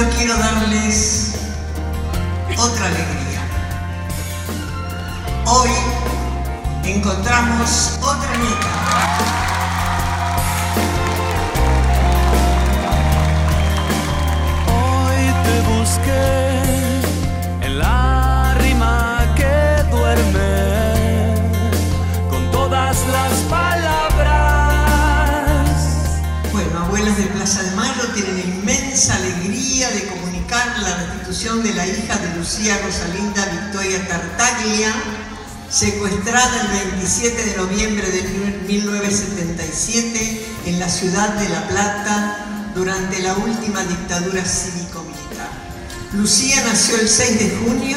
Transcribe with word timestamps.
yo 0.00 0.08
quiero 0.16 0.34
darles 0.38 1.34
otra 2.56 2.86
alegría. 2.86 3.42
Hoy 5.44 5.70
encontramos 6.84 7.98
otra 8.00 8.36
nieta. 8.36 8.68
en 17.62 17.78
la 17.78 18.54
rima 18.58 19.34
que 19.36 19.82
duerme 19.90 21.34
con 22.30 22.50
todas 22.50 22.96
las 23.08 23.32
palabras. 23.50 24.30
Bueno, 26.52 26.78
abuelas 26.84 27.16
de 27.18 27.24
Plaza 27.24 27.62
de 27.62 27.76
Mayo 27.76 28.08
tienen 28.14 28.36
la 28.36 28.59
inmensa 29.00 29.16
alegría 29.16 29.90
de 29.92 30.06
comunicar 30.08 30.78
la 30.80 30.94
restitución 30.96 31.62
de 31.62 31.72
la 31.72 31.86
hija 31.86 32.18
de 32.18 32.36
Lucía 32.36 32.78
Rosalinda 32.84 33.46
Victoria 33.46 34.06
Tartaglia, 34.06 34.92
secuestrada 35.70 36.60
el 36.60 36.68
27 36.90 37.46
de 37.46 37.56
noviembre 37.56 38.10
de 38.10 38.22
1977 38.68 40.46
en 40.66 40.78
la 40.78 40.88
ciudad 40.90 41.30
de 41.30 41.48
La 41.48 41.66
Plata 41.68 42.44
durante 42.74 43.22
la 43.22 43.32
última 43.36 43.82
dictadura 43.84 44.44
cívico-militar. 44.44 45.48
Lucía 46.12 46.62
nació 46.66 47.00
el 47.00 47.08
6 47.08 47.38
de 47.38 47.56
junio 47.56 47.96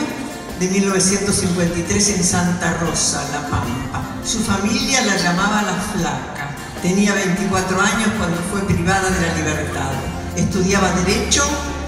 de 0.57 0.69
1953 0.69 2.09
en 2.11 2.23
Santa 2.23 2.75
Rosa, 2.75 3.27
La 3.33 3.41
Pampa. 3.49 4.03
Su 4.23 4.39
familia 4.39 5.01
la 5.01 5.17
llamaba 5.17 5.63
La 5.63 5.81
Flaca. 5.81 6.55
Tenía 6.81 7.13
24 7.13 7.81
años 7.81 8.09
cuando 8.17 8.37
fue 8.49 8.61
privada 8.61 9.09
de 9.09 9.27
la 9.27 9.33
libertad. 9.35 10.12
Estudiaba 10.35 10.91
Derecho 11.05 11.43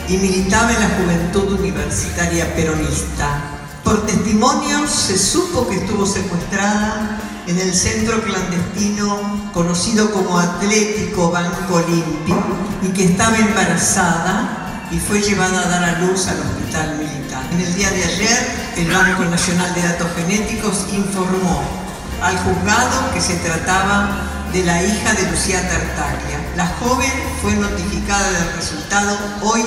y 0.08 0.18
militaba 0.18 0.72
en 0.72 0.80
la 0.80 0.90
Juventud 0.90 1.60
Universitaria 1.60 2.54
Peronista. 2.56 3.42
Por 3.84 4.06
testimonios 4.06 4.90
se 4.90 5.18
supo 5.18 5.68
que 5.68 5.78
estuvo 5.78 6.06
secuestrada 6.06 7.20
en 7.48 7.60
el 7.60 7.74
centro 7.74 8.22
clandestino 8.24 9.50
conocido 9.54 10.12
como 10.12 10.38
Atlético 10.38 11.32
Banco 11.32 11.84
Limpio 11.88 12.38
y 12.84 12.90
que 12.90 13.06
estaba 13.06 13.38
embarazada 13.38 14.88
y 14.92 15.00
fue 15.00 15.22
llevada 15.22 15.62
a 15.62 15.70
dar 15.70 15.84
a 15.84 16.00
luz 16.02 16.28
al 16.28 16.40
hospital 16.40 16.98
militar. 16.98 17.44
En 17.52 17.62
el 17.62 17.74
día 17.74 17.90
de 17.90 18.04
ayer, 18.04 18.74
el 18.78 18.92
Banco 18.92 19.26
Nacional 19.26 19.74
de 19.74 19.82
Datos 19.82 20.08
Genéticos 20.16 20.86
informó 20.94 21.64
al 22.22 22.38
juzgado 22.38 23.12
que 23.14 23.22
se 23.22 23.36
trataba 23.36 24.45
de 24.56 24.64
la 24.64 24.82
hija 24.82 25.14
de 25.14 25.30
Lucía 25.30 25.60
Tartaglia. 25.68 26.40
La 26.56 26.68
joven 26.80 27.12
fue 27.42 27.52
notificada 27.56 28.32
del 28.32 28.54
resultado 28.54 29.20
hoy 29.42 29.62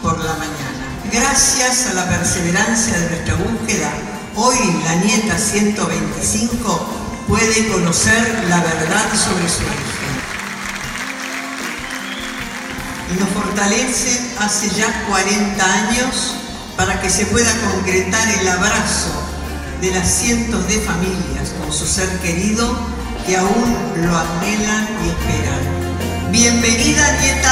por 0.00 0.18
la 0.18 0.32
mañana. 0.32 0.80
Gracias 1.12 1.88
a 1.88 1.92
la 1.92 2.08
perseverancia 2.08 2.98
de 3.00 3.10
nuestra 3.10 3.34
búsqueda, 3.34 3.92
hoy 4.36 4.56
la 4.86 4.94
nieta 4.94 5.36
125 5.36 6.88
puede 7.28 7.68
conocer 7.68 8.46
la 8.48 8.60
verdad 8.60 9.10
sobre 9.12 9.46
su 9.46 9.60
origen. 9.60 10.10
Y 13.14 13.20
nos 13.20 13.28
fortalece 13.28 14.36
hace 14.38 14.70
ya 14.70 15.04
40 15.06 15.64
años 15.64 16.36
para 16.78 16.98
que 17.02 17.10
se 17.10 17.26
pueda 17.26 17.52
concretar 17.70 18.26
el 18.40 18.48
abrazo 18.48 19.22
de 19.82 19.90
las 19.90 20.08
cientos 20.08 20.66
de 20.66 20.80
familias 20.80 21.50
con 21.60 21.70
su 21.70 21.84
ser 21.84 22.08
querido 22.20 23.00
que 23.26 23.36
aún 23.36 23.74
lo 23.96 24.16
anhelan 24.16 24.88
y 25.04 25.08
esperan. 25.08 26.30
Bienvenida, 26.30 27.18
nieta 27.20 27.49